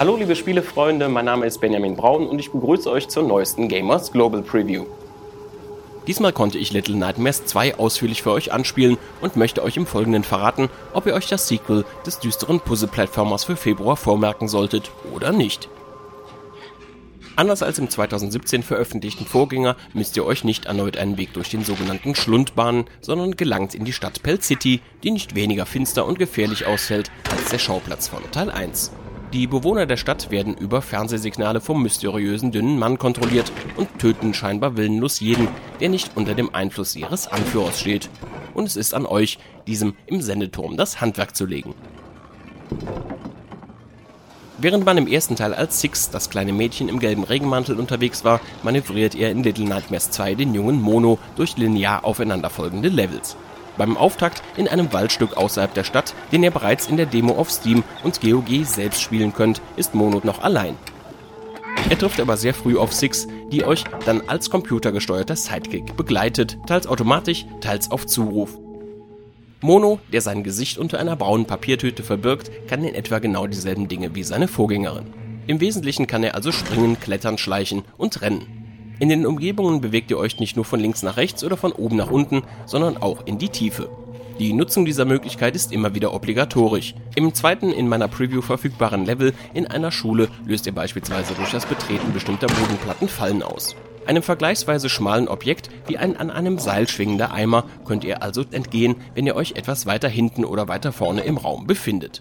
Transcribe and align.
Hallo 0.00 0.16
liebe 0.16 0.34
Spielefreunde, 0.34 1.10
mein 1.10 1.26
Name 1.26 1.44
ist 1.44 1.60
Benjamin 1.60 1.94
Braun 1.94 2.26
und 2.26 2.38
ich 2.38 2.50
begrüße 2.50 2.90
euch 2.90 3.08
zur 3.08 3.22
neuesten 3.22 3.68
Gamers 3.68 4.12
Global 4.12 4.40
Preview. 4.40 4.86
Diesmal 6.06 6.32
konnte 6.32 6.56
ich 6.56 6.72
Little 6.72 6.96
Nightmares 6.96 7.44
2 7.44 7.74
ausführlich 7.74 8.22
für 8.22 8.30
euch 8.30 8.50
anspielen 8.50 8.96
und 9.20 9.36
möchte 9.36 9.62
euch 9.62 9.76
im 9.76 9.84
Folgenden 9.84 10.24
verraten, 10.24 10.70
ob 10.94 11.04
ihr 11.04 11.12
euch 11.12 11.28
das 11.28 11.48
Sequel 11.48 11.84
des 12.06 12.18
düsteren 12.18 12.60
Puzzle-Plattformers 12.60 13.44
für 13.44 13.56
Februar 13.56 13.94
vormerken 13.94 14.48
solltet 14.48 14.90
oder 15.14 15.32
nicht. 15.32 15.68
Anders 17.36 17.62
als 17.62 17.78
im 17.78 17.90
2017 17.90 18.62
veröffentlichten 18.62 19.26
Vorgänger 19.26 19.76
müsst 19.92 20.16
ihr 20.16 20.24
euch 20.24 20.44
nicht 20.44 20.64
erneut 20.64 20.96
einen 20.96 21.18
Weg 21.18 21.34
durch 21.34 21.50
den 21.50 21.62
sogenannten 21.62 22.14
Schlund 22.14 22.54
bahnen, 22.54 22.86
sondern 23.02 23.36
gelangt 23.36 23.74
in 23.74 23.84
die 23.84 23.92
Stadt 23.92 24.22
Pell 24.22 24.40
City, 24.40 24.80
die 25.02 25.10
nicht 25.10 25.34
weniger 25.34 25.66
finster 25.66 26.06
und 26.06 26.18
gefährlich 26.18 26.64
ausfällt 26.64 27.10
als 27.30 27.50
der 27.50 27.58
Schauplatz 27.58 28.08
von 28.08 28.22
Teil 28.30 28.50
1. 28.50 28.92
Die 29.32 29.46
Bewohner 29.46 29.86
der 29.86 29.96
Stadt 29.96 30.32
werden 30.32 30.56
über 30.56 30.82
Fernsehsignale 30.82 31.60
vom 31.60 31.84
mysteriösen 31.84 32.50
dünnen 32.50 32.80
Mann 32.80 32.98
kontrolliert 32.98 33.52
und 33.76 34.00
töten 34.00 34.34
scheinbar 34.34 34.76
willenlos 34.76 35.20
jeden, 35.20 35.46
der 35.78 35.88
nicht 35.88 36.16
unter 36.16 36.34
dem 36.34 36.52
Einfluss 36.52 36.96
ihres 36.96 37.28
Anführers 37.28 37.78
steht. 37.78 38.10
Und 38.54 38.66
es 38.66 38.74
ist 38.74 38.92
an 38.92 39.06
euch, 39.06 39.38
diesem 39.68 39.94
im 40.06 40.20
Sendeturm 40.20 40.76
das 40.76 41.00
Handwerk 41.00 41.36
zu 41.36 41.46
legen. 41.46 41.76
Während 44.58 44.84
man 44.84 44.98
im 44.98 45.06
ersten 45.06 45.36
Teil 45.36 45.54
als 45.54 45.80
Six, 45.80 46.10
das 46.10 46.28
kleine 46.28 46.52
Mädchen 46.52 46.88
im 46.88 46.98
gelben 46.98 47.22
Regenmantel, 47.22 47.78
unterwegs 47.78 48.24
war, 48.24 48.40
manövriert 48.64 49.14
er 49.14 49.30
in 49.30 49.44
Little 49.44 49.64
Nightmares 49.64 50.10
2 50.10 50.34
den 50.34 50.54
jungen 50.54 50.82
Mono 50.82 51.20
durch 51.36 51.56
linear 51.56 52.04
aufeinanderfolgende 52.04 52.88
Levels. 52.88 53.36
Beim 53.80 53.96
Auftakt 53.96 54.42
in 54.58 54.68
einem 54.68 54.92
Waldstück 54.92 55.38
außerhalb 55.38 55.72
der 55.72 55.84
Stadt, 55.84 56.14
den 56.32 56.42
ihr 56.42 56.50
bereits 56.50 56.86
in 56.86 56.98
der 56.98 57.06
Demo 57.06 57.36
auf 57.36 57.50
Steam 57.50 57.82
und 58.04 58.20
GOG 58.20 58.66
selbst 58.66 59.00
spielen 59.00 59.32
könnt, 59.32 59.62
ist 59.76 59.94
Mono 59.94 60.20
noch 60.22 60.42
allein. 60.42 60.76
Er 61.88 61.98
trifft 61.98 62.20
aber 62.20 62.36
sehr 62.36 62.52
früh 62.52 62.76
auf 62.76 62.92
Six, 62.92 63.26
die 63.50 63.64
euch 63.64 63.84
dann 64.04 64.20
als 64.26 64.50
computergesteuerter 64.50 65.34
Sidekick 65.34 65.96
begleitet, 65.96 66.58
teils 66.66 66.86
automatisch, 66.86 67.46
teils 67.62 67.90
auf 67.90 68.04
Zuruf. 68.04 68.50
Mono, 69.62 69.98
der 70.12 70.20
sein 70.20 70.44
Gesicht 70.44 70.76
unter 70.76 70.98
einer 70.98 71.16
braunen 71.16 71.46
Papiertüte 71.46 72.02
verbirgt, 72.02 72.50
kann 72.68 72.84
in 72.84 72.94
etwa 72.94 73.18
genau 73.18 73.46
dieselben 73.46 73.88
Dinge 73.88 74.14
wie 74.14 74.24
seine 74.24 74.48
Vorgängerin. 74.48 75.06
Im 75.46 75.58
Wesentlichen 75.62 76.06
kann 76.06 76.22
er 76.22 76.34
also 76.34 76.52
springen, 76.52 77.00
klettern, 77.00 77.38
schleichen 77.38 77.84
und 77.96 78.20
rennen. 78.20 78.59
In 79.00 79.08
den 79.08 79.24
Umgebungen 79.24 79.80
bewegt 79.80 80.10
ihr 80.10 80.18
euch 80.18 80.38
nicht 80.38 80.56
nur 80.56 80.66
von 80.66 80.78
links 80.78 81.02
nach 81.02 81.16
rechts 81.16 81.42
oder 81.42 81.56
von 81.56 81.72
oben 81.72 81.96
nach 81.96 82.10
unten, 82.10 82.42
sondern 82.66 82.98
auch 82.98 83.26
in 83.26 83.38
die 83.38 83.48
Tiefe. 83.48 83.88
Die 84.38 84.52
Nutzung 84.52 84.84
dieser 84.84 85.06
Möglichkeit 85.06 85.56
ist 85.56 85.72
immer 85.72 85.94
wieder 85.94 86.12
obligatorisch. 86.12 86.94
Im 87.14 87.32
zweiten 87.32 87.70
in 87.72 87.88
meiner 87.88 88.08
Preview 88.08 88.42
verfügbaren 88.42 89.06
Level 89.06 89.32
in 89.54 89.66
einer 89.66 89.90
Schule 89.90 90.28
löst 90.46 90.66
ihr 90.66 90.74
beispielsweise 90.74 91.32
durch 91.32 91.50
das 91.50 91.64
Betreten 91.64 92.12
bestimmter 92.12 92.46
Bodenplatten 92.46 93.08
Fallen 93.08 93.42
aus. 93.42 93.74
Einem 94.04 94.22
vergleichsweise 94.22 94.90
schmalen 94.90 95.28
Objekt 95.28 95.70
wie 95.86 95.96
ein 95.96 96.18
an 96.18 96.30
einem 96.30 96.58
Seil 96.58 96.86
schwingender 96.86 97.32
Eimer 97.32 97.64
könnt 97.86 98.04
ihr 98.04 98.22
also 98.22 98.44
entgehen, 98.50 98.96
wenn 99.14 99.26
ihr 99.26 99.36
euch 99.36 99.52
etwas 99.52 99.86
weiter 99.86 100.08
hinten 100.08 100.44
oder 100.44 100.68
weiter 100.68 100.92
vorne 100.92 101.22
im 101.22 101.38
Raum 101.38 101.66
befindet. 101.66 102.20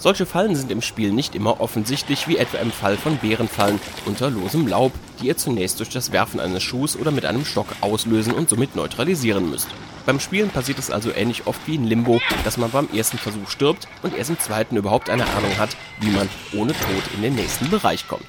Solche 0.00 0.26
Fallen 0.26 0.54
sind 0.54 0.70
im 0.70 0.80
Spiel 0.80 1.10
nicht 1.10 1.34
immer 1.34 1.60
offensichtlich, 1.60 2.28
wie 2.28 2.36
etwa 2.36 2.58
im 2.58 2.70
Fall 2.70 2.96
von 2.96 3.16
Bärenfallen 3.16 3.80
unter 4.06 4.30
losem 4.30 4.68
Laub, 4.68 4.92
die 5.20 5.26
ihr 5.26 5.36
zunächst 5.36 5.80
durch 5.80 5.88
das 5.88 6.12
Werfen 6.12 6.38
eines 6.38 6.62
Schuhs 6.62 6.96
oder 6.96 7.10
mit 7.10 7.24
einem 7.24 7.44
Stock 7.44 7.66
auslösen 7.80 8.32
und 8.32 8.48
somit 8.48 8.76
neutralisieren 8.76 9.50
müsst. 9.50 9.66
Beim 10.06 10.20
Spielen 10.20 10.50
passiert 10.50 10.78
es 10.78 10.92
also 10.92 11.10
ähnlich 11.12 11.48
oft 11.48 11.60
wie 11.66 11.74
in 11.74 11.84
Limbo, 11.84 12.20
dass 12.44 12.56
man 12.56 12.70
beim 12.70 12.88
ersten 12.94 13.18
Versuch 13.18 13.50
stirbt 13.50 13.88
und 14.02 14.16
erst 14.16 14.30
im 14.30 14.38
zweiten 14.38 14.76
überhaupt 14.76 15.10
eine 15.10 15.26
Ahnung 15.26 15.58
hat, 15.58 15.76
wie 16.00 16.10
man 16.10 16.28
ohne 16.56 16.74
Tod 16.74 17.02
in 17.16 17.22
den 17.22 17.34
nächsten 17.34 17.68
Bereich 17.68 18.06
kommt. 18.06 18.24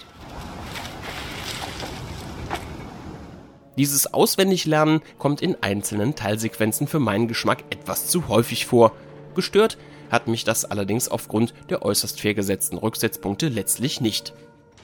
Dieses 3.78 4.12
Auswendiglernen 4.12 5.02
kommt 5.20 5.42
in 5.42 5.56
einzelnen 5.62 6.16
Teilsequenzen 6.16 6.88
für 6.88 7.00
meinen 7.00 7.28
Geschmack 7.28 7.64
etwas 7.70 8.08
zu 8.08 8.28
häufig 8.28 8.66
vor. 8.66 8.92
Gestört 9.36 9.78
hat 10.10 10.28
mich 10.28 10.44
das 10.44 10.66
allerdings 10.66 11.08
aufgrund 11.08 11.54
der 11.70 11.84
äußerst 11.84 12.20
fair 12.20 12.34
gesetzten 12.34 12.78
Rücksetzpunkte 12.78 13.48
letztlich 13.48 14.02
nicht. 14.02 14.34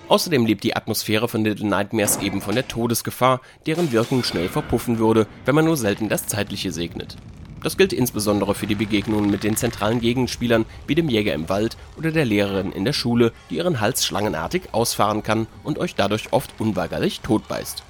Außerdem 0.08 0.46
lebt 0.46 0.64
die 0.64 0.76
Atmosphäre 0.76 1.28
von 1.28 1.44
Little 1.44 1.68
Nightmares 1.68 2.18
eben 2.18 2.42
von 2.42 2.54
der 2.54 2.68
Todesgefahr, 2.68 3.42
deren 3.66 3.92
Wirkung 3.92 4.24
schnell 4.24 4.50
verpuffen 4.50 5.00
würde, 5.00 5.26
wenn 5.46 5.56
man 5.56 5.66
nur 5.66 5.78
selten 5.78 6.10
das 6.10 6.28
Zeitliche 6.28 6.72
segnet. 6.72 7.18
Das 7.64 7.78
gilt 7.78 7.94
insbesondere 7.94 8.54
für 8.54 8.68
die 8.68 8.76
Begegnungen 8.76 9.32
mit 9.32 9.44
den 9.44 9.58
zentralen 9.58 10.00
Gegenspielern 10.00 10.68
wie 10.86 10.94
dem 10.94 11.10
Jäger 11.10 11.34
im 11.34 11.50
Wald 11.50 11.78
oder 11.98 12.12
der 12.12 12.24
Lehrerin 12.24 12.72
in 12.72 12.86
der 12.86 12.94
Schule, 12.94 13.32
die 13.50 13.56
ihren 13.56 13.80
Hals 13.80 14.06
schlangenartig 14.06 14.74
ausfahren 14.74 15.24
kann 15.24 15.48
und 15.64 15.80
euch 15.80 15.96
dadurch 15.96 16.32
oft 16.32 16.54
unweigerlich 16.60 17.22
totbeißt. 17.22 17.84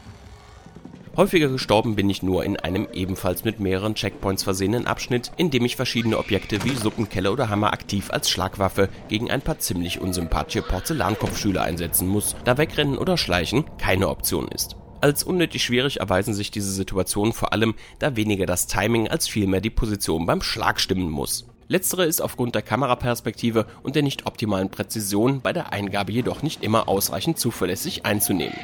Häufiger 1.18 1.48
gestorben 1.48 1.96
bin 1.96 2.10
ich 2.10 2.24
nur 2.24 2.44
in 2.44 2.58
einem 2.58 2.90
ebenfalls 2.92 3.46
mit 3.46 3.62
mehreren 3.62 3.96
Checkpoints 3.96 4.44
versehenen 4.44 4.86
Abschnitt, 4.86 5.32
in 5.38 5.50
dem 5.50 5.64
ich 5.64 5.78
verschiedene 5.78 6.18
Objekte 6.18 6.66
wie 6.66 6.76
Suppenkelle 6.76 7.32
oder 7.32 7.48
Hammer 7.50 7.72
aktiv 7.72 8.12
als 8.12 8.30
Schlagwaffe 8.30 8.90
gegen 9.08 9.32
ein 9.32 9.40
paar 9.40 9.58
ziemlich 9.58 10.02
unsympathische 10.02 10.62
Porzellankopfschüler 10.62 11.62
einsetzen 11.62 12.10
muss, 12.10 12.36
da 12.44 12.58
Wegrennen 12.58 12.98
oder 12.98 13.18
Schleichen 13.18 13.64
keine 13.78 14.10
Option 14.10 14.50
ist. 14.50 14.76
Als 15.00 15.24
unnötig 15.24 15.64
schwierig 15.64 16.02
erweisen 16.02 16.34
sich 16.34 16.52
diese 16.52 16.72
Situationen 16.72 17.32
vor 17.32 17.54
allem, 17.54 17.76
da 18.00 18.18
weniger 18.18 18.46
das 18.46 18.68
Timing 18.68 19.08
als 19.08 19.30
vielmehr 19.30 19.62
die 19.62 19.70
Position 19.70 20.26
beim 20.26 20.42
Schlag 20.42 20.82
stimmen 20.82 21.10
muss. 21.10 21.48
Letztere 21.70 22.04
ist 22.04 22.22
aufgrund 22.22 22.56
der 22.56 22.62
Kameraperspektive 22.62 23.68
und 23.84 23.96
der 23.96 24.04
nicht 24.04 24.26
optimalen 24.26 24.70
Präzision 24.70 25.40
bei 25.40 25.54
der 25.54 25.72
Eingabe 25.72 26.12
jedoch 26.12 26.44
nicht 26.44 26.62
immer 26.62 26.90
ausreichend 26.90 27.40
zuverlässig 27.40 28.06
einzunehmen. 28.06 28.58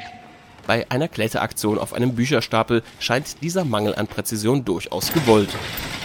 Bei 0.66 0.86
einer 0.90 1.08
Kletteraktion 1.08 1.78
auf 1.78 1.92
einem 1.92 2.14
Bücherstapel 2.14 2.82
scheint 3.00 3.42
dieser 3.42 3.64
Mangel 3.64 3.94
an 3.94 4.06
Präzision 4.06 4.64
durchaus 4.64 5.12
gewollt. 5.12 5.50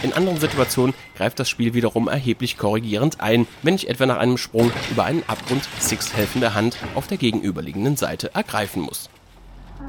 In 0.02 0.12
anderen 0.12 0.38
Situationen 0.38 0.94
greift 1.16 1.38
das 1.38 1.48
Spiel 1.48 1.74
wiederum 1.74 2.08
erheblich 2.08 2.56
korrigierend 2.56 3.20
ein, 3.20 3.46
wenn 3.62 3.74
ich 3.74 3.88
etwa 3.88 4.06
nach 4.06 4.18
einem 4.18 4.38
Sprung 4.38 4.70
über 4.90 5.04
einen 5.04 5.22
Abgrund 5.26 5.68
Six 5.78 6.14
helfende 6.14 6.54
Hand 6.54 6.76
auf 6.94 7.06
der 7.06 7.18
gegenüberliegenden 7.18 7.96
Seite 7.96 8.34
ergreifen 8.34 8.82
muss. 8.82 9.10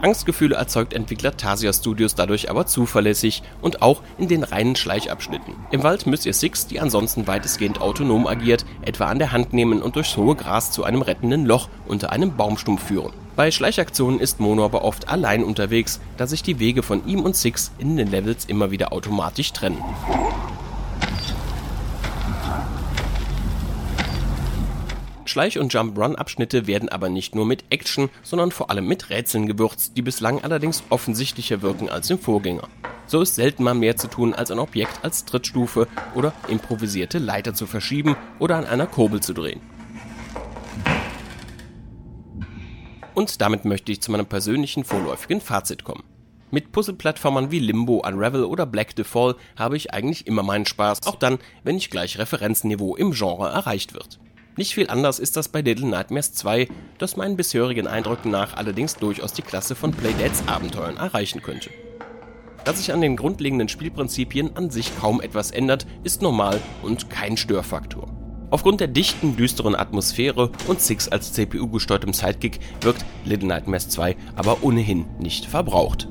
Angstgefühle 0.02 0.56
erzeugt 0.56 0.94
Entwickler 0.94 1.36
Tarsia 1.36 1.74
Studios 1.74 2.16
dadurch 2.16 2.50
aber 2.50 2.66
zuverlässig 2.68 3.44
und 3.62 3.82
auch 3.82 4.02
in 4.18 4.28
den 4.28 4.44
reinen 4.44 4.76
Schleichabschnitten. 4.76 5.56
Im 5.72 5.84
Wald 5.84 6.06
müsst 6.06 6.26
ihr 6.26 6.34
Six, 6.34 6.68
die 6.68 6.80
ansonsten 6.80 7.28
weitestgehend 7.28 7.82
autonom 7.82 8.28
agiert, 8.28 8.66
etwa 8.84 9.08
an 9.08 9.20
der 9.20 9.32
Hand 9.32 9.52
nehmen 9.52 9.82
und 9.82 9.96
durchs 9.96 10.16
hohe 10.16 10.36
Gras 10.36 10.72
zu 10.72 10.84
einem 10.84 11.02
rettenden 11.02 11.46
Loch 11.46 11.70
unter 11.88 12.12
einem 12.12 12.38
Baumstumpf 12.38 12.84
führen. 12.84 13.14
Bei 13.40 13.52
Schleichaktionen 13.52 14.20
ist 14.20 14.42
Mono 14.42 14.66
aber 14.66 14.84
oft 14.84 15.08
allein 15.08 15.46
unterwegs, 15.46 16.02
da 16.18 16.28
sich 16.28 16.44
die 16.44 16.60
Wege 16.60 16.84
von 16.84 17.08
ihm 17.08 17.22
und 17.22 17.38
Six 17.38 17.72
in 17.78 17.96
den 17.96 18.12
Levels 18.12 18.44
immer 18.44 18.70
wieder 18.70 18.92
automatisch 18.92 19.54
trennen. 19.54 19.82
Schleich- 25.24 25.58
und 25.58 25.74
Jump-Run-Abschnitte 25.74 26.68
werden 26.68 26.90
aber 26.90 27.08
nicht 27.08 27.34
nur 27.34 27.46
mit 27.46 27.64
Action, 27.70 28.10
sondern 28.24 28.52
vor 28.52 28.70
allem 28.72 28.86
mit 28.86 29.10
Rätseln 29.10 29.48
gewürzt, 29.48 29.96
die 29.96 30.02
bislang 30.02 30.44
allerdings 30.44 30.84
offensichtlicher 30.90 31.62
wirken 31.62 31.88
als 31.88 32.10
im 32.10 32.20
Vorgänger. 32.20 32.68
So 33.08 33.22
ist 33.22 33.36
selten 33.36 33.64
mal 33.64 33.74
mehr 33.74 33.96
zu 33.96 34.10
tun, 34.10 34.34
als 34.34 34.52
ein 34.52 34.60
Objekt 34.60 35.00
als 35.02 35.24
Trittstufe 35.24 35.88
oder 36.14 36.34
improvisierte 36.50 37.20
Leiter 37.20 37.54
zu 37.54 37.68
verschieben 37.68 38.18
oder 38.38 38.58
an 38.58 38.66
einer 38.66 38.86
Kurbel 38.86 39.22
zu 39.22 39.32
drehen. 39.32 39.62
Und 43.20 43.42
damit 43.42 43.66
möchte 43.66 43.92
ich 43.92 44.00
zu 44.00 44.14
meinem 44.14 44.28
persönlichen 44.28 44.86
vorläufigen 44.86 45.42
Fazit 45.42 45.84
kommen. 45.84 46.06
Mit 46.52 46.72
Puzzle-Plattformern 46.72 47.52
wie 47.52 47.60
Limbo, 47.60 47.98
Unravel 47.98 48.46
oder 48.46 48.66
Black 48.66 48.94
the 48.96 49.04
Fall 49.04 49.36
habe 49.58 49.76
ich 49.76 49.94
eigentlich 49.94 50.26
immer 50.26 50.42
meinen 50.42 50.66
Spaß, 50.66 51.06
auch 51.06 51.18
dann, 51.18 51.38
wenn 51.66 51.76
nicht 51.76 51.92
gleich 51.92 52.18
Referenzniveau 52.18 52.96
im 52.96 53.12
Genre 53.12 53.50
erreicht 53.50 53.94
wird. 53.94 54.22
Nicht 54.56 54.74
viel 54.74 54.90
anders 54.90 55.20
ist 55.20 55.36
das 55.36 55.50
bei 55.50 55.60
Little 55.60 55.88
Nightmares 55.88 56.32
2, 56.32 56.70
das 56.98 57.18
meinen 57.18 57.36
bisherigen 57.36 57.88
Eindrücken 57.88 58.32
nach 58.32 58.56
allerdings 58.56 58.96
durchaus 58.96 59.34
die 59.34 59.42
Klasse 59.42 59.76
von 59.76 59.92
Playdads 59.92 60.48
Abenteuern 60.48 60.96
erreichen 60.96 61.42
könnte. 61.42 61.72
Dass 62.64 62.78
sich 62.78 62.94
an 62.94 63.02
den 63.02 63.18
grundlegenden 63.18 63.68
Spielprinzipien 63.68 64.56
an 64.56 64.70
sich 64.70 64.98
kaum 64.98 65.20
etwas 65.20 65.52
ändert, 65.52 65.86
ist 66.06 66.22
normal 66.22 66.62
und 66.84 67.10
kein 67.10 67.36
Störfaktor. 67.36 68.19
Aufgrund 68.52 68.82
der 68.82 68.88
dichten, 68.88 69.36
düsteren 69.36 69.76
Atmosphäre 69.76 70.52
und 70.68 70.82
Six 70.82 71.08
als 71.08 71.34
CPU-gesteuertem 71.34 72.14
Sidekick 72.14 72.60
wirkt 72.82 73.06
Little 73.26 73.48
Nightmares 73.48 73.90
2 73.90 74.16
aber 74.36 74.64
ohnehin 74.64 75.06
nicht 75.20 75.46
verbraucht. 75.46 76.08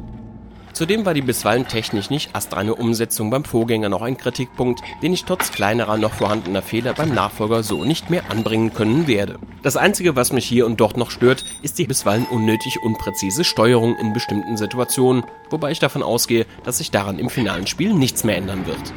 Zudem 0.78 1.04
war 1.04 1.12
die 1.12 1.22
bisweilen 1.22 1.66
technisch 1.66 2.08
nicht 2.08 2.36
astreine 2.36 2.76
Umsetzung 2.76 3.30
beim 3.30 3.42
Vorgänger 3.42 3.88
noch 3.88 4.02
ein 4.02 4.16
Kritikpunkt, 4.16 4.80
den 5.02 5.12
ich 5.12 5.24
trotz 5.24 5.50
kleinerer 5.50 5.96
noch 5.96 6.12
vorhandener 6.12 6.62
Fehler 6.62 6.94
beim 6.94 7.12
Nachfolger 7.12 7.64
so 7.64 7.84
nicht 7.84 8.10
mehr 8.10 8.30
anbringen 8.30 8.72
können 8.72 9.08
werde. 9.08 9.40
Das 9.64 9.76
einzige, 9.76 10.14
was 10.14 10.32
mich 10.32 10.46
hier 10.46 10.66
und 10.66 10.78
dort 10.78 10.96
noch 10.96 11.10
stört, 11.10 11.44
ist 11.62 11.80
die 11.80 11.86
bisweilen 11.86 12.26
unnötig 12.30 12.80
unpräzise 12.80 13.42
Steuerung 13.42 13.96
in 13.96 14.12
bestimmten 14.12 14.56
Situationen, 14.56 15.24
wobei 15.50 15.72
ich 15.72 15.80
davon 15.80 16.04
ausgehe, 16.04 16.46
dass 16.62 16.78
sich 16.78 16.92
daran 16.92 17.18
im 17.18 17.28
finalen 17.28 17.66
Spiel 17.66 17.92
nichts 17.92 18.22
mehr 18.22 18.36
ändern 18.36 18.64
wird. 18.64 18.92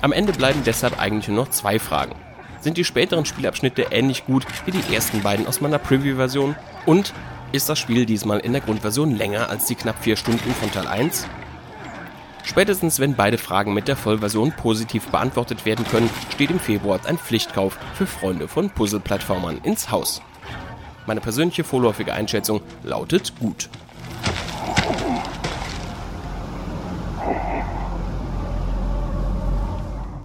Am 0.00 0.12
Ende 0.12 0.32
bleiben 0.32 0.62
deshalb 0.64 1.00
eigentlich 1.00 1.26
nur 1.26 1.38
noch 1.38 1.50
zwei 1.50 1.80
Fragen. 1.80 2.14
Sind 2.64 2.78
die 2.78 2.84
späteren 2.84 3.26
Spielabschnitte 3.26 3.88
ähnlich 3.90 4.24
gut 4.24 4.46
wie 4.64 4.70
die 4.70 4.94
ersten 4.94 5.20
beiden 5.20 5.46
aus 5.46 5.60
meiner 5.60 5.78
Preview-Version? 5.78 6.56
Und 6.86 7.12
ist 7.52 7.68
das 7.68 7.78
Spiel 7.78 8.06
diesmal 8.06 8.38
in 8.38 8.52
der 8.52 8.62
Grundversion 8.62 9.14
länger 9.14 9.50
als 9.50 9.66
die 9.66 9.74
knapp 9.74 10.02
4 10.02 10.16
Stunden 10.16 10.50
von 10.54 10.72
Teil 10.72 10.86
1? 10.86 11.26
Spätestens 12.42 13.00
wenn 13.00 13.16
beide 13.16 13.36
Fragen 13.36 13.74
mit 13.74 13.86
der 13.86 13.96
Vollversion 13.96 14.52
positiv 14.52 15.08
beantwortet 15.08 15.66
werden 15.66 15.84
können, 15.86 16.08
steht 16.32 16.50
im 16.50 16.58
Februar 16.58 17.00
ein 17.04 17.18
Pflichtkauf 17.18 17.78
für 17.92 18.06
Freunde 18.06 18.48
von 18.48 18.70
Puzzle-Plattformern 18.70 19.60
ins 19.62 19.90
Haus. 19.90 20.22
Meine 21.06 21.20
persönliche 21.20 21.64
vorläufige 21.64 22.14
Einschätzung 22.14 22.62
lautet 22.82 23.38
gut. 23.38 23.68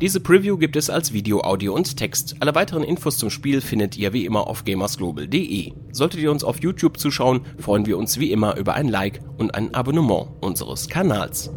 Diese 0.01 0.21
Preview 0.21 0.57
gibt 0.57 0.77
es 0.77 0.89
als 0.89 1.11
Video, 1.11 1.41
Audio 1.41 1.73
und 1.73 1.97
Text. 1.97 2.37
Alle 2.39 2.55
weiteren 2.55 2.83
Infos 2.83 3.17
zum 3.17 3.29
Spiel 3.29 3.59
findet 3.59 3.97
ihr 3.97 4.13
wie 4.13 4.25
immer 4.25 4.47
auf 4.47 4.63
gamersglobal.de. 4.63 5.73
Solltet 5.91 6.21
ihr 6.21 6.31
uns 6.31 6.45
auf 6.45 6.61
YouTube 6.61 6.97
zuschauen, 6.97 7.41
freuen 7.57 7.85
wir 7.85 7.97
uns 7.97 8.17
wie 8.17 8.31
immer 8.31 8.55
über 8.55 8.75
ein 8.75 8.87
Like 8.87 9.19
und 9.37 9.53
ein 9.55 9.73
Abonnement 9.73 10.29
unseres 10.39 10.87
Kanals. 10.87 11.51